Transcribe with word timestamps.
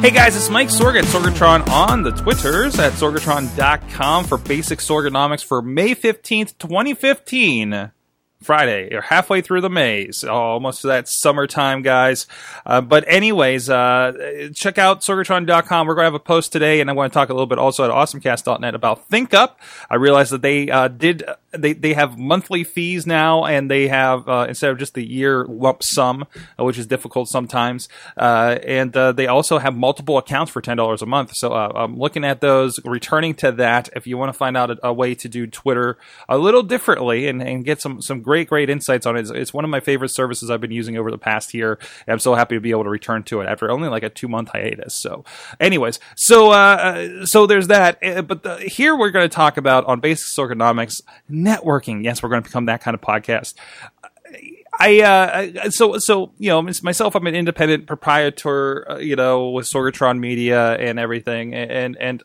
Hey 0.00 0.12
guys, 0.12 0.36
it's 0.36 0.48
Mike 0.48 0.68
Sorg 0.68 0.96
at 0.96 1.04
Sorgatron 1.06 1.68
on 1.68 2.04
the 2.04 2.12
Twitters 2.12 2.78
at 2.78 2.92
Sorgatron.com 2.92 4.24
for 4.24 4.38
basic 4.38 4.78
Sorganomics 4.78 5.44
for 5.44 5.60
May 5.60 5.96
15th, 5.96 6.56
2015. 6.56 7.90
Friday. 8.42 8.88
You're 8.90 9.02
halfway 9.02 9.40
through 9.40 9.62
the 9.62 9.70
maze, 9.70 10.22
almost 10.22 10.82
to 10.82 10.88
that 10.88 11.08
summertime, 11.08 11.82
guys. 11.82 12.26
Uh, 12.64 12.80
but 12.80 13.04
anyways, 13.08 13.68
uh, 13.68 14.50
check 14.54 14.78
out 14.78 15.00
Sorgatron.com. 15.00 15.86
We're 15.86 15.94
going 15.94 16.04
to 16.04 16.06
have 16.06 16.14
a 16.14 16.20
post 16.20 16.52
today, 16.52 16.80
and 16.80 16.88
I 16.88 16.92
want 16.92 17.12
to 17.12 17.14
talk 17.14 17.30
a 17.30 17.32
little 17.32 17.46
bit 17.46 17.58
also 17.58 17.84
at 17.84 17.90
AwesomeCast.net 17.90 18.74
about 18.74 19.08
ThinkUp. 19.10 19.56
I 19.90 19.96
realized 19.96 20.30
that 20.32 20.42
they 20.42 20.70
uh, 20.70 20.88
did 20.88 21.24
they 21.50 21.72
they 21.72 21.94
have 21.94 22.16
monthly 22.16 22.62
fees 22.62 23.06
now, 23.06 23.44
and 23.44 23.68
they 23.68 23.88
have 23.88 24.28
uh, 24.28 24.46
instead 24.48 24.70
of 24.70 24.78
just 24.78 24.94
the 24.94 25.04
year 25.04 25.44
lump 25.46 25.82
sum, 25.82 26.24
uh, 26.58 26.64
which 26.64 26.78
is 26.78 26.86
difficult 26.86 27.28
sometimes, 27.28 27.88
uh, 28.16 28.58
and 28.64 28.92
they 28.92 29.26
also 29.26 29.58
have 29.58 29.74
multiple 29.74 30.16
accounts 30.16 30.52
for 30.52 30.60
ten 30.60 30.76
dollars 30.76 31.02
a 31.02 31.06
month. 31.06 31.34
So 31.34 31.52
I'm 31.52 31.98
looking 31.98 32.24
at 32.24 32.40
those, 32.40 32.78
returning 32.84 33.34
to 33.36 33.50
that. 33.52 33.88
If 33.96 34.06
you 34.06 34.16
want 34.16 34.32
to 34.32 34.38
find 34.38 34.56
out 34.56 34.70
a, 34.70 34.88
a 34.88 34.92
way 34.92 35.14
to 35.16 35.28
do 35.28 35.46
Twitter 35.46 35.98
a 36.28 36.38
little 36.38 36.62
differently 36.62 37.26
and, 37.26 37.42
and 37.42 37.64
get 37.64 37.80
some 37.80 38.00
some 38.00 38.22
great, 38.28 38.46
great 38.46 38.68
insights 38.68 39.06
on 39.06 39.16
it. 39.16 39.20
It's, 39.20 39.30
it's, 39.30 39.54
one 39.54 39.64
of 39.64 39.70
my 39.70 39.80
favorite 39.80 40.10
services 40.10 40.50
I've 40.50 40.60
been 40.60 40.70
using 40.70 40.98
over 40.98 41.10
the 41.10 41.16
past 41.16 41.54
year. 41.54 41.78
And 42.06 42.12
I'm 42.12 42.18
so 42.18 42.34
happy 42.34 42.56
to 42.56 42.60
be 42.60 42.72
able 42.72 42.84
to 42.84 42.90
return 42.90 43.22
to 43.24 43.40
it 43.40 43.46
after 43.46 43.70
only 43.70 43.88
like 43.88 44.02
a 44.02 44.10
two 44.10 44.28
month 44.28 44.50
hiatus. 44.50 44.94
So, 44.94 45.24
anyways, 45.58 45.98
so 46.14 46.50
uh, 46.50 47.24
so 47.24 47.46
there's 47.46 47.68
that. 47.68 47.98
Uh, 48.04 48.20
but 48.20 48.42
the, 48.42 48.58
here 48.58 48.94
we're 48.94 49.10
going 49.10 49.26
to 49.26 49.34
talk 49.34 49.56
about 49.56 49.86
on 49.86 50.00
basic 50.00 50.28
Sorganomics 50.28 51.00
networking. 51.30 52.04
Yes, 52.04 52.22
we're 52.22 52.28
going 52.28 52.42
to 52.42 52.48
become 52.48 52.66
that 52.66 52.82
kind 52.82 52.94
of 52.94 53.00
podcast. 53.00 53.54
I 54.78 55.00
uh, 55.00 55.70
so 55.70 55.96
so 55.98 56.32
you 56.38 56.50
know 56.50 56.60
myself. 56.82 57.14
I'm 57.14 57.26
an 57.26 57.34
independent 57.34 57.86
proprietor, 57.86 58.92
uh, 58.92 58.98
you 58.98 59.16
know, 59.16 59.48
with 59.48 59.66
Sorgatron 59.66 60.18
Media 60.18 60.74
and 60.74 60.98
everything, 60.98 61.54
and 61.54 61.96
and 61.96 62.22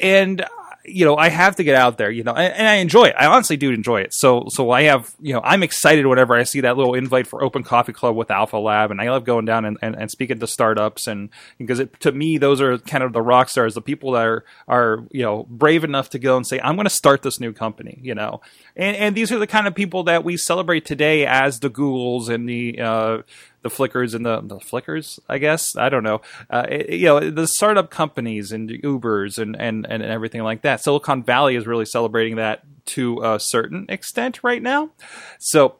and 0.00 0.44
you 0.86 1.04
know, 1.04 1.16
I 1.16 1.30
have 1.30 1.56
to 1.56 1.64
get 1.64 1.74
out 1.74 1.96
there, 1.96 2.10
you 2.10 2.22
know, 2.22 2.34
and, 2.34 2.52
and, 2.52 2.68
I 2.68 2.74
enjoy 2.74 3.04
it. 3.04 3.14
I 3.18 3.26
honestly 3.26 3.56
do 3.56 3.70
enjoy 3.70 4.02
it. 4.02 4.12
So, 4.12 4.46
so 4.48 4.70
I 4.70 4.82
have, 4.82 5.14
you 5.18 5.32
know, 5.32 5.40
I'm 5.42 5.62
excited 5.62 6.06
whenever 6.06 6.34
I 6.34 6.42
see 6.42 6.60
that 6.60 6.76
little 6.76 6.94
invite 6.94 7.26
for 7.26 7.42
Open 7.42 7.62
Coffee 7.62 7.94
Club 7.94 8.16
with 8.16 8.30
Alpha 8.30 8.58
Lab, 8.58 8.90
and 8.90 9.00
I 9.00 9.10
love 9.10 9.24
going 9.24 9.46
down 9.46 9.64
and, 9.64 9.78
and, 9.80 9.96
and 9.96 10.10
speaking 10.10 10.38
to 10.40 10.46
startups, 10.46 11.06
and 11.06 11.30
because 11.58 11.80
it, 11.80 11.98
to 12.00 12.12
me, 12.12 12.36
those 12.36 12.60
are 12.60 12.76
kind 12.76 13.02
of 13.02 13.14
the 13.14 13.22
rock 13.22 13.48
stars, 13.48 13.74
the 13.74 13.80
people 13.80 14.12
that 14.12 14.26
are 14.26 14.44
are 14.68 15.04
you 15.10 15.22
know 15.22 15.46
brave 15.48 15.84
enough 15.84 16.10
to 16.10 16.18
go 16.18 16.36
and 16.36 16.46
say, 16.46 16.60
I'm 16.60 16.76
going 16.76 16.84
to 16.84 16.90
start 16.90 17.22
this 17.22 17.40
new 17.40 17.52
company, 17.52 17.98
you 18.02 18.14
know, 18.14 18.42
and 18.76 18.96
and 18.96 19.14
these 19.14 19.32
are 19.32 19.38
the 19.38 19.46
kind 19.46 19.66
of 19.66 19.74
people 19.74 20.04
that 20.04 20.22
we 20.22 20.36
celebrate 20.36 20.84
today 20.84 21.24
as 21.24 21.60
the 21.60 21.70
Googles 21.70 22.28
and 22.28 22.48
the 22.48 22.80
uh, 22.80 23.22
the 23.64 23.70
flickers 23.70 24.12
and 24.12 24.24
the 24.24 24.42
the 24.42 24.58
Flickrs, 24.58 25.18
I 25.28 25.38
guess. 25.38 25.74
I 25.74 25.88
don't 25.88 26.04
know. 26.04 26.20
Uh, 26.50 26.66
it, 26.68 26.90
you 26.90 27.06
know, 27.06 27.30
the 27.30 27.46
startup 27.46 27.90
companies 27.90 28.52
and 28.52 28.68
Ubers 28.68 29.38
and, 29.38 29.56
and 29.58 29.86
and 29.88 30.02
everything 30.02 30.42
like 30.42 30.62
that. 30.62 30.84
Silicon 30.84 31.24
Valley 31.24 31.56
is 31.56 31.66
really 31.66 31.86
celebrating 31.86 32.36
that 32.36 32.62
to 32.84 33.22
a 33.24 33.40
certain 33.40 33.86
extent 33.88 34.44
right 34.44 34.62
now. 34.62 34.90
So, 35.38 35.76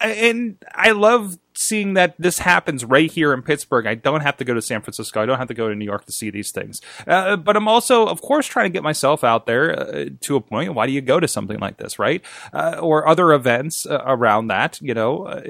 and 0.00 0.58
I 0.74 0.90
love 0.90 1.38
seeing 1.54 1.94
that 1.94 2.14
this 2.18 2.40
happens 2.40 2.84
right 2.84 3.10
here 3.10 3.32
in 3.32 3.42
Pittsburgh. 3.42 3.86
I 3.86 3.94
don't 3.94 4.22
have 4.22 4.36
to 4.38 4.44
go 4.44 4.54
to 4.54 4.62
San 4.62 4.80
Francisco. 4.80 5.22
I 5.22 5.26
don't 5.26 5.38
have 5.38 5.48
to 5.48 5.54
go 5.54 5.68
to 5.68 5.74
New 5.74 5.84
York 5.84 6.04
to 6.06 6.12
see 6.12 6.30
these 6.30 6.50
things. 6.50 6.80
Uh, 7.06 7.36
but 7.36 7.56
I'm 7.56 7.68
also, 7.68 8.06
of 8.06 8.20
course, 8.20 8.46
trying 8.46 8.66
to 8.66 8.70
get 8.70 8.82
myself 8.82 9.22
out 9.24 9.46
there 9.46 9.78
uh, 9.78 10.04
to 10.22 10.36
a 10.36 10.40
point. 10.40 10.74
Why 10.74 10.86
do 10.86 10.92
you 10.92 11.00
go 11.00 11.20
to 11.20 11.28
something 11.28 11.58
like 11.60 11.76
this, 11.76 11.98
right? 11.98 12.22
Uh, 12.52 12.78
or 12.80 13.06
other 13.08 13.32
events 13.32 13.86
uh, 13.86 14.02
around 14.04 14.48
that, 14.48 14.80
you 14.82 14.94
know, 14.94 15.24
uh, 15.24 15.42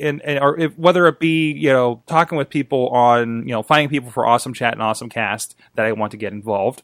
and, 0.00 0.22
and 0.22 0.38
or 0.40 0.58
if, 0.58 0.76
whether 0.78 1.06
it 1.06 1.20
be, 1.20 1.52
you 1.52 1.72
know, 1.72 2.02
talking 2.06 2.38
with 2.38 2.48
people 2.48 2.88
on, 2.88 3.46
you 3.46 3.52
know, 3.52 3.62
finding 3.62 3.88
people 3.88 4.10
for 4.10 4.26
Awesome 4.26 4.54
Chat 4.54 4.72
and 4.72 4.82
Awesome 4.82 5.08
Cast 5.08 5.54
that 5.74 5.86
I 5.86 5.92
want 5.92 6.12
to 6.12 6.16
get 6.16 6.32
involved 6.32 6.82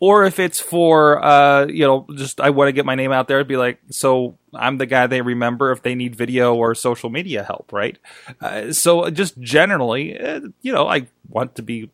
or 0.00 0.24
if 0.24 0.38
it's 0.38 0.60
for 0.60 1.24
uh, 1.24 1.66
you 1.66 1.86
know 1.86 2.06
just 2.14 2.40
I 2.40 2.50
want 2.50 2.68
to 2.68 2.72
get 2.72 2.86
my 2.86 2.94
name 2.94 3.12
out 3.12 3.28
there, 3.28 3.38
it'd 3.38 3.48
be 3.48 3.56
like 3.56 3.78
so 3.90 4.38
I'm 4.52 4.78
the 4.78 4.86
guy 4.86 5.06
they 5.06 5.22
remember 5.22 5.72
if 5.72 5.82
they 5.82 5.94
need 5.94 6.16
video 6.16 6.54
or 6.54 6.74
social 6.74 7.10
media 7.10 7.42
help, 7.42 7.72
right? 7.72 7.98
Uh, 8.40 8.72
so 8.72 9.10
just 9.10 9.38
generally, 9.40 10.18
uh, 10.18 10.40
you 10.62 10.72
know, 10.72 10.88
I 10.88 11.08
want 11.28 11.56
to 11.56 11.62
be 11.62 11.90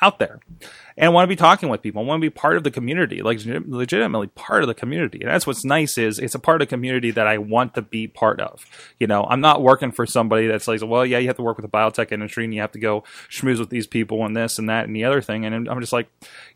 out 0.00 0.18
there 0.18 0.40
and 0.96 1.06
I 1.06 1.08
want 1.10 1.24
to 1.24 1.28
be 1.28 1.36
talking 1.36 1.68
with 1.68 1.82
people. 1.82 2.02
I 2.02 2.06
want 2.06 2.20
to 2.20 2.26
be 2.26 2.30
part 2.30 2.56
of 2.56 2.64
the 2.64 2.70
community, 2.70 3.20
like 3.20 3.38
legitimately 3.44 4.28
part 4.28 4.62
of 4.62 4.66
the 4.66 4.74
community. 4.74 5.20
And 5.20 5.30
that's 5.30 5.46
what's 5.46 5.64
nice 5.64 5.98
is 5.98 6.18
it's 6.18 6.34
a 6.34 6.38
part 6.38 6.62
of 6.62 6.68
the 6.68 6.74
community 6.74 7.10
that 7.10 7.26
I 7.26 7.36
want 7.38 7.74
to 7.74 7.82
be 7.82 8.08
part 8.08 8.40
of. 8.40 8.64
You 8.98 9.06
know, 9.06 9.24
I'm 9.24 9.40
not 9.40 9.62
working 9.62 9.92
for 9.92 10.06
somebody 10.06 10.46
that's 10.46 10.66
like, 10.66 10.80
well, 10.82 11.04
yeah, 11.04 11.18
you 11.18 11.26
have 11.26 11.36
to 11.36 11.42
work 11.42 11.58
with 11.58 11.70
the 11.70 11.76
biotech 11.76 12.12
industry 12.12 12.44
and 12.44 12.54
you 12.54 12.62
have 12.62 12.72
to 12.72 12.78
go 12.78 13.04
schmooze 13.30 13.58
with 13.58 13.68
these 13.68 13.86
people 13.86 14.24
and 14.24 14.34
this 14.34 14.58
and 14.58 14.70
that 14.70 14.86
and 14.86 14.96
the 14.96 15.04
other 15.04 15.20
thing. 15.20 15.44
And 15.44 15.68
I'm 15.68 15.80
just 15.80 15.92
like, 15.92 16.08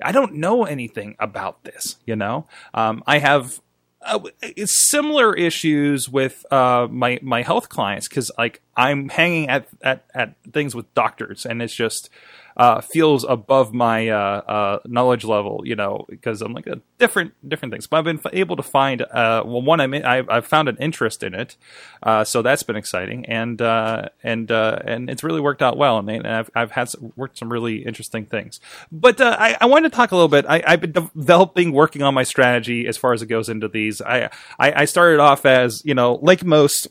I 0.03 0.13
don't 0.13 0.35
know 0.35 0.65
anything 0.65 1.17
about 1.19 1.65
this. 1.65 1.97
You 2.07 2.17
know, 2.17 2.47
um, 2.73 3.03
I 3.07 3.19
have 3.19 3.61
uh, 4.03 4.21
similar 4.65 5.37
issues 5.37 6.09
with 6.09 6.51
uh, 6.51 6.89
my 6.91 7.19
my 7.21 7.43
health 7.43 7.69
clients 7.69 8.09
because 8.09 8.31
like 8.39 8.63
I'm 8.75 9.11
hanging 9.11 9.51
at, 9.51 9.69
at 9.83 10.07
at 10.15 10.37
things 10.51 10.75
with 10.75 10.93
doctors 10.95 11.45
and 11.45 11.61
it's 11.61 11.75
just 11.75 12.09
uh, 12.57 12.81
feels 12.81 13.25
above 13.25 13.73
my 13.73 14.09
uh, 14.09 14.17
uh, 14.17 14.79
knowledge 14.87 15.25
level, 15.25 15.63
you 15.65 15.77
know, 15.77 16.05
because 16.09 16.43
I'm 16.43 16.53
like 16.53 16.67
a 16.67 16.81
different 16.99 17.33
different 17.49 17.73
things. 17.73 17.87
But 17.87 17.99
I've 17.99 18.05
been 18.05 18.21
able 18.33 18.57
to 18.57 18.63
find 18.63 19.03
uh, 19.03 19.43
well, 19.45 19.63
one 19.63 19.81
I'm 19.81 19.95
in, 19.95 20.05
I've, 20.05 20.29
I've, 20.29 20.47
found 20.47 20.69
an 20.69 20.77
interest 20.79 21.23
in 21.23 21.35
it, 21.35 21.57
uh, 22.03 22.25
so 22.25 22.43
that's 22.43 22.63
been 22.63 22.77
exciting, 22.77 23.27
and 23.27 23.61
uh, 23.63 24.09
and 24.23 24.51
and 24.51 25.11
it's 25.11 25.23
really 25.23 25.41
worked 25.41 25.63
out 25.63 25.77
well, 25.77 25.99
and, 25.99 26.11
and 26.11 26.27
I've 26.27 26.51
I've 26.55 26.71
had 26.73 26.89
some, 26.89 27.13
worked 27.17 27.39
some 27.39 27.51
really 27.51 27.85
interesting 27.85 28.27
things. 28.27 28.61
But 28.91 29.21
I, 29.21 29.57
I 29.61 29.67
wanted 29.67 29.91
to 29.91 29.97
talk 29.97 30.13
a 30.13 30.17
little 30.17 30.29
bit. 30.29 30.47
I, 30.47 30.63
have 30.71 30.81
been 30.81 30.93
developing, 30.93 31.73
working 31.73 32.03
on 32.03 32.15
my 32.15 32.25
strategy 32.25 32.87
as 32.87 32.97
far 32.97 33.13
as 33.13 33.23
it 33.23 33.27
goes 33.27 33.49
into 33.49 33.69
these. 33.69 34.01
I, 34.01 34.31
I 34.59 34.73
I 34.83 34.85
started 34.85 35.21
off 35.21 35.47
as 35.47 35.83
you 35.85 35.95
know, 35.95 36.19
like 36.23 36.45
most 36.45 36.89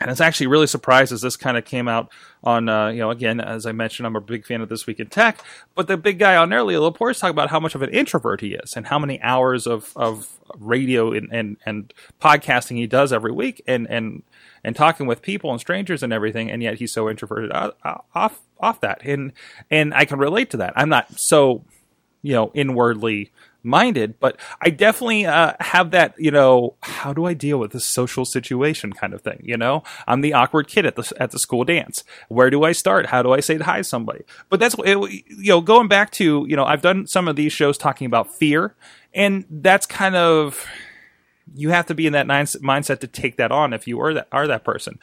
and 0.00 0.10
it's 0.10 0.20
actually 0.20 0.46
really 0.46 0.66
surprised 0.66 1.12
as 1.12 1.22
this 1.22 1.36
kind 1.36 1.56
of 1.56 1.64
came 1.64 1.88
out 1.88 2.10
on, 2.44 2.68
uh, 2.68 2.88
you 2.88 2.98
know, 2.98 3.10
again, 3.10 3.40
as 3.40 3.66
I 3.66 3.72
mentioned, 3.72 4.06
I'm 4.06 4.14
a 4.14 4.20
big 4.20 4.46
fan 4.46 4.60
of 4.60 4.68
This 4.68 4.86
Week 4.86 5.00
in 5.00 5.08
Tech, 5.08 5.42
but 5.74 5.88
the 5.88 5.96
big 5.96 6.18
guy 6.20 6.36
on 6.36 6.50
there, 6.50 6.62
Leo 6.62 6.82
Laporte, 6.82 7.16
talk 7.16 7.30
about 7.30 7.50
how 7.50 7.58
much 7.58 7.74
of 7.74 7.82
an 7.82 7.90
introvert 7.90 8.40
he 8.40 8.54
is 8.54 8.74
and 8.76 8.86
how 8.86 8.98
many 8.98 9.20
hours 9.22 9.66
of, 9.66 9.92
of 9.96 10.38
radio 10.56 11.12
and, 11.12 11.28
and, 11.32 11.56
and 11.66 11.92
podcasting 12.20 12.76
he 12.76 12.86
does 12.86 13.12
every 13.12 13.32
week 13.32 13.60
and, 13.66 13.88
and, 13.90 14.22
and 14.62 14.76
talking 14.76 15.06
with 15.06 15.20
people 15.20 15.50
and 15.50 15.60
strangers 15.60 16.02
and 16.02 16.12
everything. 16.12 16.48
And 16.48 16.62
yet 16.62 16.78
he's 16.78 16.92
so 16.92 17.10
introverted 17.10 17.50
off, 17.52 18.40
off 18.60 18.80
that. 18.80 19.00
And, 19.04 19.32
and 19.68 19.92
I 19.94 20.04
can 20.04 20.18
relate 20.18 20.50
to 20.50 20.58
that. 20.58 20.74
I'm 20.76 20.88
not 20.88 21.06
so, 21.16 21.64
you 22.22 22.34
know, 22.34 22.52
inwardly 22.54 23.32
minded, 23.62 24.18
but 24.20 24.38
I 24.60 24.70
definitely 24.70 25.26
uh, 25.26 25.54
have 25.60 25.90
that, 25.90 26.14
you 26.18 26.30
know, 26.30 26.74
how 26.82 27.12
do 27.12 27.24
I 27.24 27.34
deal 27.34 27.58
with 27.58 27.72
this 27.72 27.86
social 27.86 28.24
situation 28.24 28.92
kind 28.92 29.12
of 29.14 29.22
thing? 29.22 29.40
You 29.42 29.56
know, 29.56 29.82
I'm 30.06 30.20
the 30.20 30.32
awkward 30.32 30.68
kid 30.68 30.86
at 30.86 30.96
the 30.96 31.12
at 31.18 31.30
the 31.30 31.38
school 31.38 31.64
dance. 31.64 32.04
Where 32.28 32.50
do 32.50 32.64
I 32.64 32.72
start? 32.72 33.06
How 33.06 33.22
do 33.22 33.32
I 33.32 33.40
say 33.40 33.58
hi 33.58 33.78
to 33.78 33.84
somebody? 33.84 34.24
But 34.48 34.60
that's 34.60 34.76
it, 34.84 34.98
you 35.28 35.48
know, 35.48 35.60
going 35.60 35.88
back 35.88 36.10
to 36.12 36.46
you 36.48 36.56
know, 36.56 36.64
I've 36.64 36.82
done 36.82 37.06
some 37.06 37.28
of 37.28 37.36
these 37.36 37.52
shows 37.52 37.78
talking 37.78 38.06
about 38.06 38.34
fear, 38.36 38.74
and 39.14 39.44
that's 39.50 39.86
kind 39.86 40.16
of 40.16 40.66
you 41.54 41.70
have 41.70 41.86
to 41.86 41.94
be 41.94 42.06
in 42.06 42.12
that 42.12 42.26
mindset 42.26 43.00
to 43.00 43.06
take 43.06 43.36
that 43.36 43.52
on 43.52 43.72
if 43.72 43.86
you 43.86 44.00
are 44.00 44.14
that 44.14 44.28
are 44.32 44.46
that 44.46 44.64
person. 44.64 44.98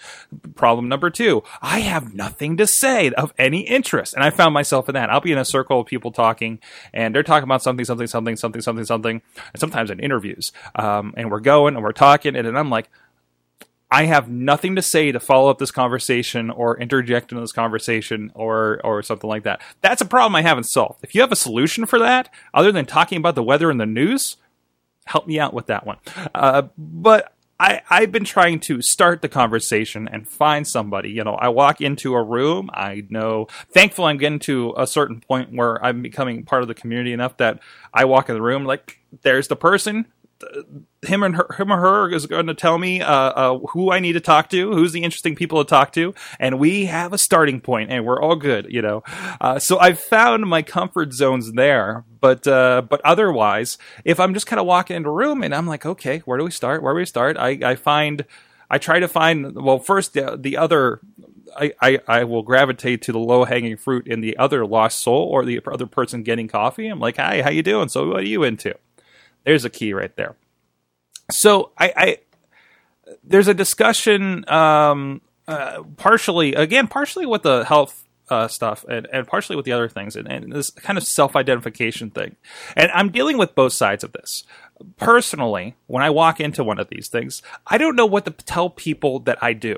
Problem 0.55 0.87
number 0.87 1.09
two: 1.09 1.43
I 1.61 1.79
have 1.79 2.13
nothing 2.13 2.57
to 2.57 2.67
say 2.67 3.11
of 3.11 3.33
any 3.37 3.61
interest, 3.61 4.13
and 4.13 4.23
I 4.23 4.29
found 4.29 4.53
myself 4.53 4.89
in 4.89 4.95
that. 4.95 5.09
I'll 5.09 5.21
be 5.21 5.31
in 5.31 5.37
a 5.37 5.45
circle 5.45 5.81
of 5.81 5.87
people 5.87 6.11
talking, 6.11 6.59
and 6.93 7.13
they're 7.13 7.23
talking 7.23 7.43
about 7.43 7.63
something, 7.63 7.85
something, 7.85 8.07
something, 8.07 8.35
something, 8.35 8.61
something, 8.61 8.85
something, 8.85 9.21
and 9.53 9.59
sometimes 9.59 9.91
in 9.91 9.99
interviews, 9.99 10.51
um, 10.75 11.13
and 11.17 11.31
we're 11.31 11.39
going 11.39 11.75
and 11.75 11.83
we're 11.83 11.91
talking, 11.91 12.35
and 12.35 12.47
then 12.47 12.55
I'm 12.55 12.69
like. 12.69 12.89
I 13.91 14.05
have 14.05 14.27
nothing 14.27 14.75
to 14.75 14.81
say 14.81 15.11
to 15.11 15.19
follow 15.19 15.49
up 15.49 15.59
this 15.59 15.71
conversation 15.71 16.49
or 16.49 16.77
interject 16.77 17.31
into 17.31 17.41
this 17.41 17.51
conversation 17.51 18.31
or 18.33 18.81
or 18.83 19.03
something 19.03 19.29
like 19.29 19.43
that. 19.43 19.61
That's 19.81 20.01
a 20.01 20.05
problem 20.05 20.35
I 20.35 20.41
haven't 20.41 20.65
solved. 20.65 21.03
If 21.03 21.13
you 21.13 21.21
have 21.21 21.31
a 21.31 21.35
solution 21.35 21.85
for 21.85 21.99
that, 21.99 22.33
other 22.53 22.71
than 22.71 22.87
talking 22.87 23.19
about 23.19 23.35
the 23.35 23.43
weather 23.43 23.69
and 23.69 23.79
the 23.79 23.85
news, 23.85 24.37
help 25.05 25.27
me 25.27 25.39
out 25.39 25.53
with 25.53 25.67
that 25.67 25.85
one. 25.85 25.97
Uh, 26.33 26.63
but 26.77 27.31
I, 27.59 27.81
I've 27.89 28.11
been 28.11 28.25
trying 28.25 28.59
to 28.61 28.81
start 28.81 29.21
the 29.21 29.29
conversation 29.29 30.09
and 30.09 30.27
find 30.27 30.67
somebody. 30.67 31.11
You 31.11 31.23
know, 31.23 31.35
I 31.35 31.47
walk 31.49 31.79
into 31.79 32.13
a 32.13 32.21
room. 32.21 32.69
I 32.73 33.05
know, 33.09 33.47
thankfully, 33.71 34.09
I'm 34.09 34.17
getting 34.17 34.39
to 34.39 34.73
a 34.77 34.85
certain 34.85 35.21
point 35.21 35.53
where 35.53 35.83
I'm 35.83 36.01
becoming 36.01 36.43
part 36.43 36.63
of 36.63 36.67
the 36.67 36.73
community 36.73 37.13
enough 37.13 37.37
that 37.37 37.59
I 37.93 38.05
walk 38.05 38.29
in 38.29 38.35
the 38.35 38.41
room, 38.41 38.65
like, 38.65 38.99
there's 39.21 39.47
the 39.47 39.55
person 39.55 40.07
him 41.01 41.23
and 41.23 41.35
her, 41.35 41.47
him 41.57 41.71
or 41.71 41.79
her 41.79 42.11
is 42.11 42.25
going 42.25 42.47
to 42.47 42.53
tell 42.53 42.77
me 42.77 43.01
uh, 43.01 43.13
uh, 43.13 43.57
who 43.69 43.91
I 43.91 43.99
need 43.99 44.13
to 44.13 44.19
talk 44.19 44.49
to, 44.49 44.71
who's 44.71 44.91
the 44.91 45.03
interesting 45.03 45.35
people 45.35 45.63
to 45.63 45.69
talk 45.69 45.91
to, 45.93 46.13
and 46.39 46.59
we 46.59 46.85
have 46.85 47.13
a 47.13 47.17
starting 47.17 47.61
point, 47.61 47.91
and 47.91 48.05
we're 48.05 48.21
all 48.21 48.35
good, 48.35 48.67
you 48.69 48.81
know. 48.81 49.03
Uh, 49.39 49.59
so 49.59 49.79
I've 49.79 49.99
found 49.99 50.45
my 50.45 50.61
comfort 50.61 51.13
zones 51.13 51.53
there, 51.53 52.03
but 52.19 52.47
uh, 52.47 52.81
but 52.89 53.01
otherwise, 53.05 53.77
if 54.03 54.19
I'm 54.19 54.33
just 54.33 54.47
kind 54.47 54.59
of 54.59 54.65
walking 54.65 54.97
into 54.97 55.09
a 55.09 55.13
room 55.13 55.43
and 55.43 55.53
I'm 55.53 55.67
like, 55.67 55.85
okay, 55.85 56.19
where 56.19 56.37
do 56.37 56.43
we 56.43 56.51
start? 56.51 56.83
Where 56.83 56.93
do 56.93 56.97
we 56.97 57.05
start? 57.05 57.37
I, 57.37 57.59
I 57.63 57.75
find, 57.75 58.25
I 58.69 58.77
try 58.77 58.99
to 58.99 59.07
find. 59.07 59.55
Well, 59.55 59.79
first 59.79 60.13
the, 60.13 60.37
the 60.39 60.57
other 60.57 60.99
I, 61.57 61.73
I, 61.81 61.99
I, 62.07 62.23
will 62.25 62.43
gravitate 62.43 63.01
to 63.03 63.11
the 63.11 63.19
low 63.19 63.45
hanging 63.45 63.77
fruit 63.77 64.07
in 64.07 64.19
the 64.21 64.35
other 64.37 64.65
lost 64.65 64.99
soul 64.99 65.29
or 65.29 65.45
the 65.45 65.61
other 65.65 65.85
person 65.85 66.23
getting 66.23 66.47
coffee. 66.47 66.87
I'm 66.87 66.99
like, 66.99 67.15
hi, 67.15 67.41
how 67.41 67.49
you 67.49 67.63
doing? 67.63 67.87
So 67.87 68.09
what 68.09 68.21
are 68.21 68.23
you 68.23 68.43
into? 68.43 68.75
There's 69.45 69.65
a 69.65 69.69
key 69.69 69.93
right 69.93 70.15
there. 70.15 70.35
So 71.31 71.71
I, 71.77 71.93
I 71.95 72.17
there's 73.23 73.47
a 73.47 73.53
discussion, 73.53 74.47
um, 74.49 75.21
uh, 75.47 75.83
partially 75.97 76.53
again, 76.53 76.87
partially 76.87 77.25
with 77.25 77.43
the 77.43 77.63
health 77.65 78.03
uh, 78.29 78.47
stuff 78.47 78.83
and, 78.89 79.07
and 79.13 79.27
partially 79.27 79.55
with 79.55 79.65
the 79.65 79.71
other 79.71 79.87
things 79.87 80.15
and, 80.15 80.27
and 80.27 80.51
this 80.51 80.71
kind 80.71 80.97
of 80.97 81.03
self-identification 81.03 82.09
thing. 82.09 82.35
And 82.75 82.91
I'm 82.91 83.11
dealing 83.11 83.37
with 83.37 83.55
both 83.55 83.73
sides 83.73 84.03
of 84.03 84.13
this. 84.13 84.43
Personally, 84.97 85.75
when 85.87 86.03
I 86.03 86.09
walk 86.09 86.39
into 86.39 86.63
one 86.63 86.79
of 86.79 86.89
these 86.89 87.07
things, 87.07 87.41
I 87.67 87.77
don't 87.77 87.95
know 87.95 88.05
what 88.05 88.25
to 88.25 88.31
tell 88.31 88.69
people 88.69 89.19
that 89.19 89.37
I 89.41 89.53
do. 89.53 89.77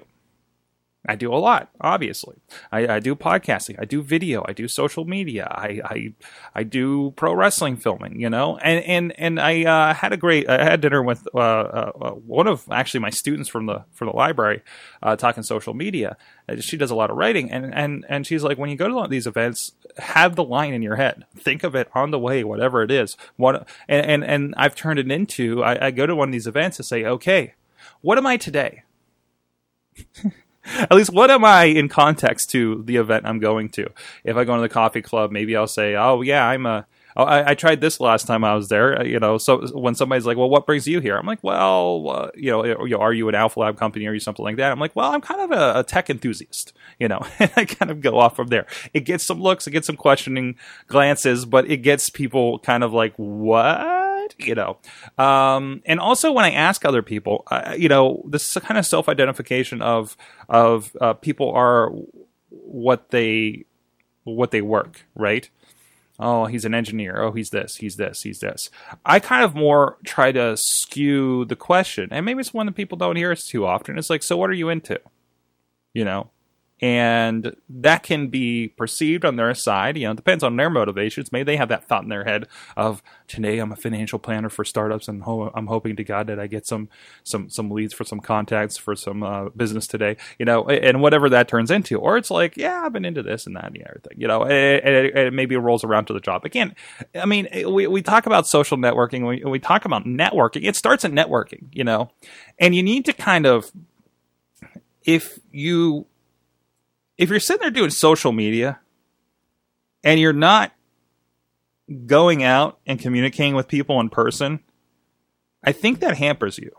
I 1.07 1.15
do 1.15 1.33
a 1.33 1.35
lot, 1.35 1.69
obviously. 1.79 2.35
I, 2.71 2.95
I, 2.95 2.99
do 2.99 3.15
podcasting, 3.15 3.77
I 3.79 3.85
do 3.85 4.01
video, 4.01 4.43
I 4.45 4.51
do 4.51 4.67
social 4.67 5.05
media, 5.05 5.47
I 5.49 5.81
I, 5.85 6.13
I 6.53 6.63
do 6.63 7.11
pro 7.11 7.33
wrestling 7.33 7.77
filming, 7.77 8.19
you 8.19 8.29
know, 8.29 8.57
and 8.57 8.83
and 8.83 9.19
and 9.19 9.39
I 9.39 9.63
uh, 9.63 9.93
had 9.93 10.11
a 10.11 10.17
great 10.17 10.49
I 10.49 10.63
had 10.63 10.81
dinner 10.81 11.01
with 11.01 11.25
uh, 11.33 11.37
uh, 11.37 12.11
one 12.11 12.47
of 12.47 12.65
actually 12.69 12.99
my 12.99 13.09
students 13.09 13.47
from 13.49 13.67
the 13.67 13.85
from 13.93 14.07
the 14.07 14.15
library, 14.15 14.63
uh, 15.01 15.15
talking 15.15 15.43
social 15.43 15.73
media. 15.73 16.17
Uh, 16.49 16.57
she 16.59 16.75
does 16.75 16.91
a 16.91 16.95
lot 16.95 17.09
of 17.09 17.15
writing, 17.15 17.49
and 17.51 17.73
and 17.73 18.05
and 18.09 18.27
she's 18.27 18.43
like, 18.43 18.57
when 18.57 18.69
you 18.69 18.75
go 18.75 18.87
to 18.87 19.07
these 19.07 19.27
events, 19.27 19.71
have 19.97 20.35
the 20.35 20.43
line 20.43 20.73
in 20.73 20.81
your 20.81 20.97
head, 20.97 21.25
think 21.37 21.63
of 21.63 21.73
it 21.73 21.87
on 21.95 22.11
the 22.11 22.19
way, 22.19 22.43
whatever 22.43 22.83
it 22.83 22.91
is. 22.91 23.15
What 23.37 23.67
and 23.87 24.05
and, 24.05 24.23
and 24.25 24.53
I've 24.57 24.75
turned 24.75 24.99
it 24.99 25.09
into 25.09 25.63
I, 25.63 25.87
I 25.87 25.91
go 25.91 26.05
to 26.05 26.15
one 26.15 26.27
of 26.27 26.33
these 26.33 26.47
events 26.47 26.79
and 26.79 26.85
say, 26.85 27.05
okay, 27.05 27.53
what 28.01 28.17
am 28.17 28.27
I 28.27 28.35
today? 28.35 28.83
at 30.75 30.93
least 30.93 31.11
what 31.11 31.31
am 31.31 31.45
I 31.45 31.65
in 31.65 31.89
context 31.89 32.49
to 32.51 32.83
the 32.83 32.97
event 32.97 33.25
I'm 33.25 33.39
going 33.39 33.69
to? 33.69 33.89
If 34.23 34.35
I 34.37 34.43
go 34.43 34.55
to 34.55 34.61
the 34.61 34.69
coffee 34.69 35.01
club, 35.01 35.31
maybe 35.31 35.55
I'll 35.55 35.67
say, 35.67 35.95
"Oh 35.95 36.21
yeah, 36.21 36.45
I'm 36.47 36.65
a." 36.65 36.85
Oh, 37.19 37.23
I, 37.23 37.49
I 37.49 37.55
tried 37.55 37.81
this 37.81 37.99
last 37.99 38.27
time 38.27 38.43
I 38.43 38.53
was 38.53 38.69
there. 38.69 38.99
Uh, 38.99 39.03
you 39.03 39.19
know, 39.19 39.39
so 39.39 39.65
when 39.75 39.95
somebody's 39.95 40.27
like, 40.27 40.37
"Well, 40.37 40.49
what 40.49 40.67
brings 40.67 40.87
you 40.87 40.99
here?" 40.99 41.17
I'm 41.17 41.25
like, 41.25 41.43
"Well, 41.43 42.09
uh, 42.09 42.29
you, 42.35 42.51
know, 42.51 42.97
are 42.99 43.13
you 43.13 43.27
an 43.27 43.33
Alpha 43.33 43.59
Lab 43.59 43.75
company? 43.77 44.05
Are 44.05 44.13
you 44.13 44.19
something 44.19 44.45
like 44.45 44.57
that?" 44.57 44.71
I'm 44.71 44.79
like, 44.79 44.95
"Well, 44.95 45.11
I'm 45.11 45.21
kind 45.21 45.41
of 45.41 45.51
a, 45.51 45.79
a 45.79 45.83
tech 45.83 46.09
enthusiast." 46.09 46.73
You 46.99 47.07
know, 47.07 47.25
and 47.39 47.51
I 47.55 47.65
kind 47.65 47.89
of 47.89 48.01
go 48.01 48.19
off 48.19 48.35
from 48.35 48.47
there. 48.47 48.67
It 48.93 49.01
gets 49.01 49.25
some 49.25 49.41
looks, 49.41 49.65
it 49.65 49.71
gets 49.71 49.87
some 49.87 49.97
questioning 49.97 50.57
glances, 50.87 51.45
but 51.45 51.69
it 51.69 51.77
gets 51.77 52.09
people 52.09 52.59
kind 52.59 52.83
of 52.83 52.93
like, 52.93 53.13
"What?" 53.15 53.96
You 54.39 54.55
know. 54.55 54.77
Um, 55.17 55.81
and 55.85 55.99
also 55.99 56.31
when 56.31 56.45
I 56.45 56.51
ask 56.51 56.85
other 56.85 57.01
people, 57.01 57.43
uh, 57.47 57.75
you 57.77 57.89
know, 57.89 58.23
this 58.27 58.49
is 58.49 58.55
a 58.55 58.61
kind 58.61 58.77
of 58.77 58.85
self 58.85 59.09
identification 59.09 59.81
of 59.81 60.15
of 60.49 60.95
uh, 61.01 61.13
people 61.13 61.51
are 61.51 61.91
what 62.49 63.09
they 63.09 63.65
what 64.23 64.51
they 64.51 64.61
work, 64.61 65.05
right? 65.15 65.49
Oh, 66.19 66.45
he's 66.45 66.65
an 66.65 66.73
engineer. 66.73 67.21
Oh, 67.21 67.31
he's 67.31 67.51
this, 67.51 67.75
he's 67.77 67.95
this, 67.95 68.23
he's 68.23 68.39
this. 68.39 68.71
I 69.05 69.19
kind 69.19 69.43
of 69.43 69.53
more 69.53 69.97
try 70.03 70.31
to 70.31 70.57
skew 70.57 71.45
the 71.45 71.55
question, 71.55 72.09
and 72.11 72.25
maybe 72.25 72.39
it's 72.39 72.53
one 72.53 72.65
that 72.65 72.75
people 72.75 72.97
don't 72.97 73.15
hear 73.15 73.31
us 73.31 73.45
too 73.45 73.65
often. 73.65 73.97
It's 73.97 74.09
like, 74.09 74.23
so 74.23 74.35
what 74.35 74.49
are 74.49 74.53
you 74.53 74.69
into? 74.69 74.99
You 75.93 76.05
know, 76.05 76.31
and 76.79 77.55
that 77.69 78.03
can 78.03 78.27
be 78.27 78.67
perceived 78.67 79.25
on 79.25 79.35
their 79.35 79.53
side. 79.55 79.97
You 79.97 80.05
know, 80.05 80.11
it 80.11 80.17
depends 80.17 80.43
on 80.43 80.55
their 80.55 80.69
motivations. 80.69 81.31
Maybe 81.31 81.43
they 81.43 81.57
have 81.57 81.69
that 81.69 81.87
thought 81.87 82.03
in 82.03 82.09
their 82.09 82.23
head 82.23 82.47
of 82.75 83.01
today 83.27 83.57
I'm 83.57 83.71
a 83.71 83.75
financial 83.75 84.19
planner 84.19 84.49
for 84.49 84.63
startups, 84.63 85.07
and 85.07 85.23
ho- 85.23 85.51
I'm 85.55 85.67
hoping 85.67 85.95
to 85.95 86.03
God 86.03 86.27
that 86.27 86.39
I 86.39 86.47
get 86.47 86.67
some 86.67 86.89
some 87.23 87.49
some 87.49 87.71
leads 87.71 87.93
for 87.93 88.03
some 88.03 88.19
contacts 88.19 88.77
for 88.77 88.95
some 88.95 89.23
uh, 89.23 89.49
business 89.49 89.87
today. 89.87 90.17
You 90.37 90.45
know, 90.45 90.65
and 90.67 91.01
whatever 91.01 91.29
that 91.29 91.47
turns 91.47 91.71
into, 91.71 91.97
or 91.97 92.17
it's 92.17 92.29
like, 92.29 92.57
yeah, 92.57 92.83
I've 92.85 92.93
been 92.93 93.05
into 93.05 93.23
this 93.23 93.47
and 93.47 93.55
that 93.55 93.65
and 93.65 93.77
everything. 93.81 94.19
You 94.19 94.27
know, 94.27 94.43
and 94.43 94.51
it, 95.17 95.33
maybe 95.33 95.55
it 95.55 95.59
rolls 95.59 95.83
around 95.83 96.05
to 96.05 96.13
the 96.13 96.19
job 96.19 96.45
again. 96.45 96.75
I 97.15 97.25
mean, 97.25 97.47
we 97.53 97.87
we 97.87 98.01
talk 98.03 98.27
about 98.27 98.47
social 98.47 98.77
networking. 98.77 99.27
We 99.27 99.43
we 99.49 99.59
talk 99.59 99.85
about 99.85 100.05
networking. 100.05 100.63
It 100.63 100.75
starts 100.75 101.05
at 101.05 101.11
networking. 101.11 101.65
You 101.71 101.83
know, 101.83 102.11
and 102.59 102.75
you 102.75 102.83
need 102.83 103.05
to 103.05 103.13
kind 103.13 103.47
of 103.47 103.71
if 105.03 105.39
you 105.51 106.05
if 107.17 107.29
you're 107.29 107.39
sitting 107.39 107.61
there 107.61 107.71
doing 107.71 107.89
social 107.89 108.31
media 108.31 108.79
and 110.03 110.19
you're 110.19 110.33
not 110.33 110.71
going 112.05 112.43
out 112.43 112.79
and 112.85 112.99
communicating 112.99 113.55
with 113.55 113.67
people 113.67 113.99
in 113.99 114.09
person, 114.09 114.59
I 115.63 115.71
think 115.71 115.99
that 115.99 116.17
hampers 116.17 116.57
you. 116.57 116.71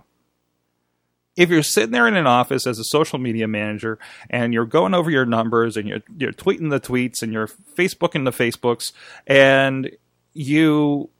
If 1.36 1.50
you're 1.50 1.62
sitting 1.62 1.92
there 1.92 2.08
in 2.08 2.16
an 2.16 2.26
office 2.26 2.66
as 2.66 2.78
a 2.78 2.84
social 2.84 3.18
media 3.18 3.46
manager 3.46 3.98
and 4.28 4.52
you're 4.52 4.66
going 4.66 4.92
over 4.92 5.10
your 5.10 5.24
numbers 5.24 5.76
and 5.76 5.88
you're 5.88 6.02
you're 6.16 6.32
tweeting 6.32 6.70
the 6.70 6.80
tweets 6.80 7.22
and 7.22 7.32
you're 7.32 7.46
Facebooking 7.46 8.24
the 8.24 8.32
Facebooks 8.32 8.92
and 9.26 9.90
you 10.34 11.10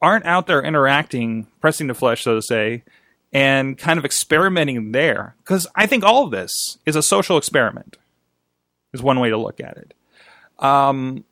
aren't 0.00 0.24
out 0.26 0.46
there 0.46 0.62
interacting, 0.62 1.46
pressing 1.60 1.86
the 1.86 1.94
flesh, 1.94 2.24
so 2.24 2.34
to 2.34 2.42
say, 2.42 2.82
and 3.32 3.78
kind 3.78 3.98
of 3.98 4.04
experimenting 4.04 4.92
there, 4.92 5.36
because 5.38 5.66
I 5.74 5.86
think 5.86 6.02
all 6.02 6.24
of 6.24 6.30
this 6.30 6.78
is 6.84 6.96
a 6.96 7.02
social 7.02 7.36
experiment 7.38 7.98
is 8.92 9.02
one 9.02 9.20
way 9.20 9.30
to 9.30 9.36
look 9.36 9.60
at 9.60 9.76
it. 9.76 9.94
Um, 10.58 11.24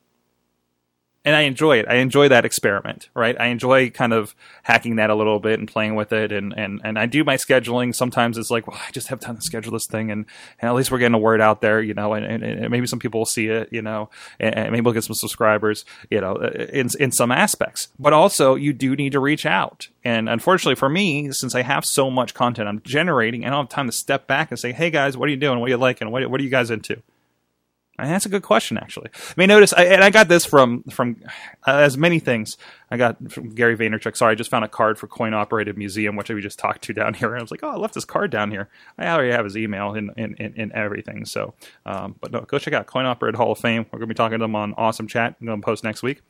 and 1.23 1.37
I 1.37 1.43
enjoy 1.43 1.79
it. 1.79 1.87
I 1.87 1.97
enjoy 1.97 2.29
that 2.29 2.47
experiment, 2.47 3.11
right? 3.15 3.39
I 3.39 3.49
enjoy 3.49 3.91
kind 3.91 4.15
of 4.15 4.35
hacking 4.63 4.97
that 4.97 5.11
a 5.11 5.15
little 5.15 5.39
bit 5.39 5.59
and 5.59 5.69
playing 5.69 5.95
with 5.95 6.15
it. 6.15 6.33
And, 6.33 6.55
and, 6.57 6.81
and 6.83 6.99
I 6.99 7.05
do 7.05 7.25
my 7.25 7.37
scheduling. 7.37 7.95
Sometimes 7.95 8.39
it's 8.39 8.51
like, 8.51 8.67
well, 8.67 8.81
I 8.89 8.91
just 8.91 9.09
have 9.09 9.21
time 9.21 9.37
to 9.37 9.43
schedule 9.43 9.73
this 9.73 9.87
thing. 9.87 10.11
And, 10.11 10.25
and 10.59 10.69
at 10.69 10.75
least 10.75 10.91
we're 10.91 10.99
getting 10.99 11.15
a 11.15 11.19
word 11.19 11.43
out 11.43 11.61
there, 11.61 11.83
you 11.83 11.93
know, 11.93 12.15
and, 12.15 12.25
and, 12.25 12.43
and 12.43 12.71
maybe 12.71 12.87
some 12.87 12.99
people 12.99 13.21
will 13.21 13.27
see 13.27 13.49
it, 13.49 13.69
you 13.71 13.83
know, 13.83 14.09
and, 14.39 14.55
and, 14.55 14.73
maybe 14.73 14.83
we'll 14.83 14.95
get 14.95 15.05
some 15.05 15.15
subscribers, 15.15 15.85
you 16.11 16.23
know, 16.23 16.37
in, 16.37 16.89
in 16.99 17.13
some 17.13 17.31
aspects. 17.31 17.89
But 17.99 18.15
also, 18.15 18.55
you 18.55 18.73
do 18.73 18.97
need 18.97 19.13
to 19.13 19.21
reach 19.21 19.45
out. 19.45 19.89
And 20.03 20.27
unfortunately 20.27 20.77
for 20.77 20.89
me, 20.89 21.33
since 21.33 21.55
I 21.55 21.61
have 21.63 21.85
so 21.85 22.11
much 22.11 22.33
content 22.33 22.67
I'm 22.67 22.81
generating, 22.81 23.45
I 23.45 23.51
don't 23.51 23.65
have 23.65 23.69
time 23.69 23.87
to 23.87 23.93
step 23.93 24.27
back 24.27 24.51
and 24.51 24.59
say, 24.59 24.73
hey 24.73 24.89
guys, 24.89 25.19
what 25.19 25.29
are 25.29 25.33
you 25.33 25.37
doing? 25.37 25.61
What 25.61 25.67
are 25.67 25.71
you 25.71 25.77
liking? 25.77 26.11
What, 26.11 26.29
what 26.31 26.41
are 26.41 26.45
you 26.45 26.51
guys 26.51 26.71
into? 26.71 27.03
That's 28.09 28.27
a 28.27 28.29
good 28.29 28.43
question, 28.43 28.79
actually. 28.79 29.11
I 29.15 29.35
mean, 29.37 29.49
notice, 29.49 29.73
I, 29.73 29.85
and 29.85 30.03
I 30.03 30.11
got 30.11 30.29
this 30.29 30.45
from 30.45 30.83
from 30.85 31.17
uh, 31.67 31.77
as 31.77 31.97
many 31.99 32.19
things. 32.19 32.57
I 32.91 32.97
got 32.97 33.31
from 33.31 33.51
Gary 33.51 33.77
Vaynerchuk. 33.77 34.17
Sorry, 34.17 34.33
I 34.33 34.35
just 34.35 34.51
found 34.51 34.65
a 34.65 34.69
card 34.69 34.99
for 34.99 35.07
Coin 35.07 35.35
Operated 35.35 35.77
Museum, 35.77 36.17
which 36.17 36.29
we 36.29 36.41
just 36.41 36.59
talked 36.59 36.83
to 36.83 36.93
down 36.93 37.15
here. 37.21 37.29
And 37.29 37.39
I 37.39 37.43
was 37.43 37.51
like, 37.51 37.61
oh, 37.63 37.71
I 37.71 37.77
left 37.77 37.95
this 37.95 38.05
card 38.05 38.31
down 38.31 38.51
here. 38.51 38.69
I 38.99 39.07
already 39.09 39.33
have 39.33 39.45
his 39.45 39.57
email 39.57 39.95
and 39.95 40.11
in, 40.17 40.35
in, 40.35 40.55
in, 40.55 40.73
everything. 40.73 41.25
So, 41.25 41.55
um, 41.87 42.17
but 42.21 42.33
no, 42.33 42.41
go 42.41 42.59
check 42.59 42.75
out 42.75 42.87
Coin 42.87 43.07
Operated 43.07 43.37
Hall 43.37 43.53
of 43.53 43.59
Fame. 43.59 43.87
We're 43.91 43.99
going 43.99 44.09
to 44.09 44.15
be 44.15 44.15
talking 44.15 44.39
to 44.39 44.45
them 44.45 44.57
on 44.57 44.75
Awesome 44.77 45.07
Chat. 45.07 45.37
I'm 45.41 45.47
going 45.47 45.61
to 45.61 45.65
post 45.65 45.85
next 45.85 46.03
week. 46.03 46.23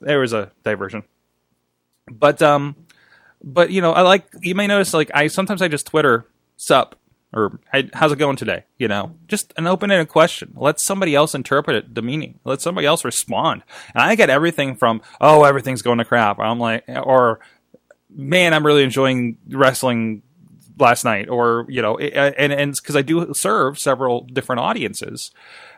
There 0.00 0.20
was 0.20 0.32
a 0.32 0.52
diversion, 0.64 1.04
but 2.10 2.42
um, 2.42 2.76
but 3.42 3.70
you 3.70 3.80
know, 3.80 3.92
I 3.92 4.02
like 4.02 4.26
you 4.40 4.54
may 4.54 4.66
notice 4.66 4.92
like 4.94 5.10
I 5.14 5.28
sometimes 5.28 5.62
I 5.62 5.68
just 5.68 5.86
Twitter 5.86 6.26
sup 6.56 6.98
or 7.36 7.60
how's 7.92 8.12
it 8.12 8.18
going 8.18 8.36
today? 8.36 8.64
You 8.78 8.88
know, 8.88 9.14
just 9.28 9.52
an 9.58 9.66
open-ended 9.66 10.08
question. 10.08 10.54
Let 10.56 10.80
somebody 10.80 11.14
else 11.14 11.34
interpret 11.34 11.76
it, 11.76 11.94
the 11.94 12.02
meaning. 12.02 12.40
Let 12.44 12.62
somebody 12.62 12.86
else 12.86 13.04
respond. 13.04 13.62
And 13.94 14.02
I 14.02 14.14
get 14.14 14.30
everything 14.30 14.74
from, 14.74 15.02
oh, 15.20 15.44
everything's 15.44 15.82
going 15.82 15.98
to 15.98 16.04
crap. 16.04 16.40
I'm 16.40 16.58
like, 16.58 16.84
or 16.88 17.40
man, 18.08 18.54
I'm 18.54 18.64
really 18.64 18.82
enjoying 18.82 19.36
wrestling 19.50 20.22
last 20.78 21.04
night, 21.04 21.28
or 21.28 21.66
you 21.68 21.82
know, 21.82 21.98
uh, 21.98 22.32
and 22.38 22.52
and 22.52 22.74
because 22.74 22.96
I 22.96 23.02
do 23.02 23.32
serve 23.34 23.78
several 23.78 24.22
different 24.22 24.60
audiences 24.60 25.30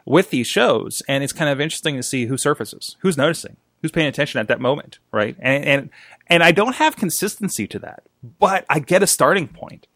with 0.04 0.30
these 0.30 0.46
shows, 0.46 1.02
and 1.08 1.24
it's 1.24 1.32
kind 1.32 1.50
of 1.50 1.60
interesting 1.60 1.96
to 1.96 2.02
see 2.02 2.26
who 2.26 2.36
surfaces, 2.36 2.96
who's 3.00 3.16
noticing, 3.16 3.56
who's 3.82 3.90
paying 3.90 4.08
attention 4.08 4.40
at 4.40 4.48
that 4.48 4.60
moment, 4.60 4.98
right? 5.12 5.36
And 5.40 5.64
and 5.64 5.90
and 6.28 6.42
I 6.42 6.52
don't 6.52 6.76
have 6.76 6.96
consistency 6.96 7.66
to 7.68 7.78
that, 7.80 8.04
but 8.38 8.64
I 8.68 8.78
get 8.78 9.02
a 9.02 9.06
starting 9.06 9.48
point 9.48 9.86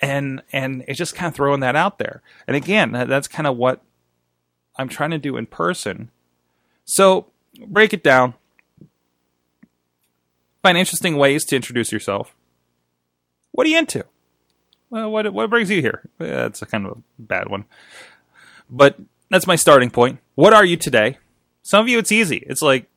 and 0.00 0.42
and 0.52 0.84
it's 0.88 0.98
just 0.98 1.14
kind 1.14 1.28
of 1.28 1.34
throwing 1.34 1.60
that 1.60 1.76
out 1.76 1.98
there. 1.98 2.22
And 2.46 2.56
again, 2.56 2.92
that's 2.92 3.28
kind 3.28 3.46
of 3.46 3.56
what 3.56 3.82
I'm 4.76 4.88
trying 4.88 5.10
to 5.10 5.18
do 5.18 5.36
in 5.36 5.46
person. 5.46 6.10
So 6.84 7.26
break 7.66 7.92
it 7.92 8.02
down. 8.02 8.34
Find 10.62 10.76
interesting 10.76 11.16
ways 11.16 11.44
to 11.46 11.56
introduce 11.56 11.92
yourself. 11.92 12.34
What 13.52 13.66
are 13.66 13.70
you 13.70 13.78
into? 13.78 14.04
well, 14.90 15.10
what 15.10 15.32
what 15.32 15.50
brings 15.50 15.70
you 15.70 15.80
here? 15.80 16.02
That's 16.18 16.62
a 16.62 16.66
kind 16.66 16.86
of 16.86 16.98
a 16.98 17.02
bad 17.18 17.48
one, 17.48 17.64
but 18.70 18.98
that's 19.30 19.46
my 19.46 19.56
starting 19.56 19.90
point. 19.90 20.20
What 20.34 20.54
are 20.54 20.64
you 20.64 20.76
today? 20.76 21.18
Some 21.62 21.80
of 21.82 21.88
you, 21.88 21.98
it's 21.98 22.12
easy. 22.12 22.44
It's 22.46 22.62
like 22.62 22.88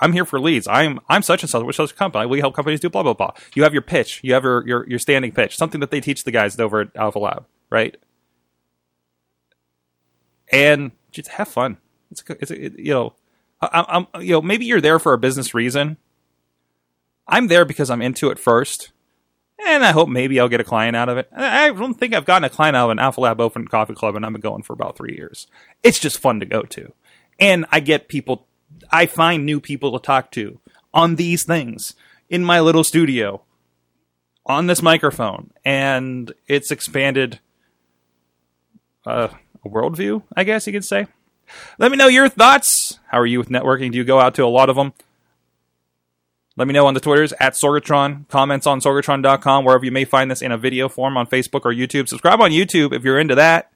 I'm 0.00 0.12
here 0.12 0.24
for 0.24 0.40
leads. 0.40 0.66
I'm 0.66 0.98
I'm 1.08 1.22
such 1.22 1.42
and 1.42 1.50
such 1.50 1.62
with 1.62 1.76
such 1.76 1.92
a 1.92 1.94
company. 1.94 2.26
We 2.26 2.40
help 2.40 2.54
companies 2.54 2.80
do 2.80 2.88
blah 2.88 3.02
blah 3.02 3.14
blah. 3.14 3.32
You 3.54 3.62
have 3.64 3.74
your 3.74 3.82
pitch. 3.82 4.20
You 4.22 4.32
have 4.34 4.44
your 4.44 4.66
your, 4.66 4.88
your 4.88 4.98
standing 4.98 5.32
pitch. 5.32 5.56
Something 5.56 5.80
that 5.80 5.90
they 5.90 6.00
teach 6.00 6.24
the 6.24 6.30
guys 6.30 6.58
over 6.58 6.80
at 6.80 6.96
Alpha 6.96 7.18
Lab, 7.18 7.44
right? 7.68 7.96
And 10.50 10.92
just 11.12 11.28
have 11.28 11.48
fun. 11.48 11.76
It's 12.10 12.24
a, 12.28 12.32
it's 12.40 12.50
it, 12.50 12.78
you 12.78 12.92
know, 12.92 13.14
I, 13.60 13.84
I'm 13.88 14.22
you 14.22 14.32
know 14.32 14.42
maybe 14.42 14.64
you're 14.64 14.80
there 14.80 14.98
for 14.98 15.12
a 15.12 15.18
business 15.18 15.54
reason. 15.54 15.98
I'm 17.28 17.48
there 17.48 17.64
because 17.64 17.90
I'm 17.90 18.02
into 18.02 18.30
it 18.30 18.38
first, 18.38 18.90
and 19.64 19.84
I 19.84 19.92
hope 19.92 20.08
maybe 20.08 20.40
I'll 20.40 20.48
get 20.48 20.60
a 20.60 20.64
client 20.64 20.96
out 20.96 21.08
of 21.08 21.18
it. 21.18 21.28
I 21.36 21.70
don't 21.70 21.94
think 21.94 22.14
I've 22.14 22.24
gotten 22.24 22.44
a 22.44 22.50
client 22.50 22.76
out 22.76 22.86
of 22.86 22.90
an 22.90 22.98
Alpha 22.98 23.20
Lab 23.20 23.40
Open 23.40 23.68
Coffee 23.68 23.94
Club, 23.94 24.16
and 24.16 24.26
I've 24.26 24.32
been 24.32 24.40
going 24.40 24.62
for 24.62 24.72
about 24.72 24.96
three 24.96 25.14
years. 25.14 25.46
It's 25.82 26.00
just 26.00 26.18
fun 26.18 26.40
to 26.40 26.46
go 26.46 26.62
to, 26.62 26.92
and 27.38 27.66
I 27.70 27.80
get 27.80 28.08
people. 28.08 28.46
I 28.90 29.06
find 29.06 29.44
new 29.44 29.60
people 29.60 29.98
to 29.98 30.04
talk 30.04 30.30
to 30.32 30.60
on 30.92 31.16
these 31.16 31.44
things 31.44 31.94
in 32.28 32.44
my 32.44 32.60
little 32.60 32.84
studio 32.84 33.42
on 34.46 34.66
this 34.66 34.82
microphone, 34.82 35.50
and 35.64 36.32
it's 36.48 36.70
expanded 36.70 37.40
uh, 39.06 39.28
a 39.64 39.68
worldview, 39.68 40.22
I 40.36 40.44
guess 40.44 40.66
you 40.66 40.72
could 40.72 40.84
say. 40.84 41.06
Let 41.78 41.90
me 41.90 41.96
know 41.96 42.06
your 42.06 42.28
thoughts. 42.28 42.98
How 43.08 43.18
are 43.20 43.26
you 43.26 43.38
with 43.38 43.48
networking? 43.48 43.92
Do 43.92 43.98
you 43.98 44.04
go 44.04 44.20
out 44.20 44.34
to 44.36 44.44
a 44.44 44.46
lot 44.46 44.70
of 44.70 44.76
them? 44.76 44.92
Let 46.56 46.66
me 46.68 46.74
know 46.74 46.86
on 46.86 46.94
the 46.94 47.00
Twitters 47.00 47.32
at 47.40 47.54
Sorgatron, 47.54 48.28
comments 48.28 48.66
on 48.66 48.80
sorgatron.com, 48.80 49.64
wherever 49.64 49.84
you 49.84 49.92
may 49.92 50.04
find 50.04 50.30
this 50.30 50.42
in 50.42 50.52
a 50.52 50.58
video 50.58 50.88
form 50.88 51.16
on 51.16 51.26
Facebook 51.26 51.64
or 51.64 51.72
YouTube. 51.72 52.08
Subscribe 52.08 52.40
on 52.40 52.50
YouTube 52.50 52.92
if 52.92 53.04
you're 53.04 53.18
into 53.18 53.34
that. 53.34 53.70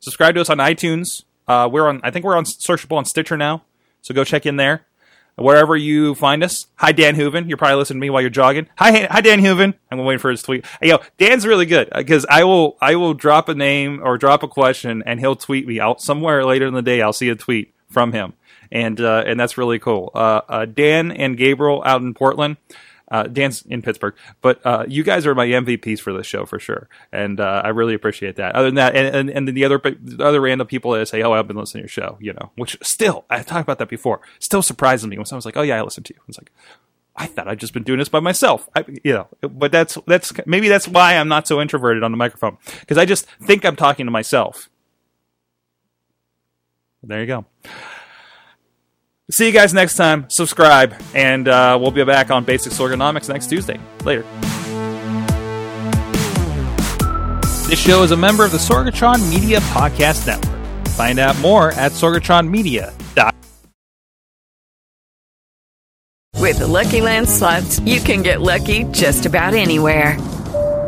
Subscribe 0.00 0.34
to 0.34 0.42
us 0.42 0.50
on 0.50 0.58
iTunes. 0.58 1.24
Uh, 1.48 1.68
we're 1.70 1.88
on, 1.88 2.00
I 2.04 2.10
think 2.10 2.24
we're 2.24 2.36
on 2.36 2.44
searchable 2.44 2.96
on 2.96 3.04
Stitcher 3.06 3.36
now, 3.36 3.64
so 4.02 4.14
go 4.14 4.24
check 4.24 4.46
in 4.46 4.56
there. 4.56 4.86
Wherever 5.36 5.76
you 5.76 6.16
find 6.16 6.42
us. 6.42 6.66
Hi, 6.76 6.90
Dan 6.90 7.14
Hooven. 7.14 7.48
You're 7.48 7.58
probably 7.58 7.76
listening 7.76 8.00
to 8.00 8.04
me 8.04 8.10
while 8.10 8.20
you're 8.20 8.30
jogging. 8.30 8.68
Hi, 8.76 9.06
hi, 9.08 9.20
Dan 9.20 9.38
Hooven. 9.38 9.74
I'm 9.88 9.98
waiting 9.98 10.18
for 10.18 10.32
his 10.32 10.42
tweet. 10.42 10.64
Yo, 10.82 10.98
Dan's 11.16 11.46
really 11.46 11.66
good 11.66 11.88
because 11.94 12.26
I 12.28 12.42
will, 12.42 12.76
I 12.80 12.96
will 12.96 13.14
drop 13.14 13.48
a 13.48 13.54
name 13.54 14.00
or 14.02 14.18
drop 14.18 14.42
a 14.42 14.48
question 14.48 15.00
and 15.06 15.20
he'll 15.20 15.36
tweet 15.36 15.64
me 15.64 15.78
out 15.78 16.00
somewhere 16.00 16.44
later 16.44 16.66
in 16.66 16.74
the 16.74 16.82
day. 16.82 17.02
I'll 17.02 17.12
see 17.12 17.28
a 17.28 17.36
tweet 17.36 17.72
from 17.88 18.12
him, 18.12 18.34
and 18.70 19.00
uh, 19.00 19.24
and 19.26 19.38
that's 19.38 19.58
really 19.58 19.78
cool. 19.78 20.10
Uh, 20.14 20.40
uh, 20.48 20.64
Dan 20.66 21.10
and 21.10 21.36
Gabriel 21.36 21.82
out 21.84 22.02
in 22.02 22.14
Portland. 22.14 22.56
Uh, 23.10 23.22
Dan's 23.24 23.62
in 23.62 23.82
Pittsburgh, 23.82 24.14
but 24.42 24.64
uh, 24.66 24.84
you 24.86 25.02
guys 25.02 25.26
are 25.26 25.34
my 25.34 25.46
MVPs 25.46 26.00
for 26.00 26.12
this 26.12 26.26
show 26.26 26.44
for 26.44 26.58
sure, 26.58 26.88
and 27.12 27.40
uh, 27.40 27.62
I 27.64 27.68
really 27.68 27.94
appreciate 27.94 28.36
that. 28.36 28.54
Other 28.54 28.68
than 28.68 28.74
that, 28.74 28.94
and, 28.94 29.16
and, 29.16 29.30
and 29.30 29.48
then 29.48 29.54
the 29.54 29.64
other 29.64 29.78
the 29.78 30.24
other 30.24 30.40
random 30.40 30.66
people 30.66 30.92
that 30.92 31.08
say, 31.08 31.22
"Oh, 31.22 31.32
I've 31.32 31.48
been 31.48 31.56
listening 31.56 31.82
to 31.82 31.84
your 31.84 31.88
show," 31.88 32.18
you 32.20 32.34
know, 32.34 32.50
which 32.56 32.76
still 32.82 33.24
I've 33.30 33.46
talked 33.46 33.62
about 33.62 33.78
that 33.78 33.88
before, 33.88 34.20
still 34.38 34.62
surprises 34.62 35.06
me 35.06 35.16
when 35.16 35.26
someone's 35.26 35.46
like, 35.46 35.56
"Oh 35.56 35.62
yeah, 35.62 35.78
I 35.78 35.82
listened 35.82 36.06
to 36.06 36.14
you." 36.14 36.20
It's 36.28 36.38
like, 36.38 36.50
I 37.18 37.26
thought 37.26 37.48
I'd 37.48 37.58
just 37.58 37.72
been 37.72 37.82
doing 37.82 37.98
this 37.98 38.08
by 38.08 38.20
myself, 38.20 38.68
I, 38.76 38.84
you 39.02 39.12
know. 39.12 39.28
But 39.40 39.72
that's 39.72 39.98
that's 40.06 40.32
maybe 40.46 40.68
that's 40.68 40.86
why 40.86 41.16
I'm 41.16 41.28
not 41.28 41.48
so 41.48 41.60
introverted 41.60 42.04
on 42.04 42.12
the 42.12 42.16
microphone 42.16 42.58
because 42.80 42.96
I 42.96 43.04
just 43.04 43.26
think 43.42 43.64
I'm 43.64 43.76
talking 43.76 44.06
to 44.06 44.12
myself. 44.12 44.70
There 47.02 47.20
you 47.20 47.26
go. 47.26 47.46
See 49.30 49.46
you 49.46 49.52
guys 49.52 49.74
next 49.74 49.96
time. 49.96 50.24
Subscribe, 50.30 50.94
and 51.14 51.48
uh, 51.48 51.78
we'll 51.80 51.90
be 51.90 52.02
back 52.04 52.30
on 52.30 52.44
Basic 52.44 52.72
Sorganomics 52.72 53.28
next 53.28 53.48
Tuesday. 53.48 53.78
Later. 54.04 54.22
This 57.68 57.78
show 57.78 58.02
is 58.02 58.12
a 58.12 58.16
member 58.16 58.46
of 58.46 58.52
the 58.52 58.58
Sorgatron 58.58 59.28
Media 59.28 59.60
Podcast 59.60 60.26
Network. 60.26 60.86
Find 60.88 61.18
out 61.18 61.38
more 61.40 61.72
at 61.72 61.92
sorgatronmedia.com. 61.92 63.34
With 66.40 66.60
the 66.60 66.66
Lucky 66.66 67.02
Land 67.02 67.28
slots, 67.28 67.78
you 67.80 68.00
can 68.00 68.22
get 68.22 68.40
lucky 68.40 68.84
just 68.84 69.26
about 69.26 69.52
anywhere. 69.52 70.16